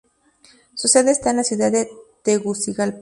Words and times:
Su 0.73 0.87
sede 0.87 1.11
está 1.11 1.29
en 1.29 1.37
la 1.37 1.43
ciudad 1.43 1.71
de 1.71 1.87
Tegucigalpa. 2.23 2.97